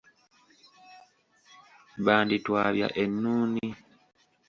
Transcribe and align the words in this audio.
Banditwabya 2.05 2.87
ennuuni. 3.03 3.67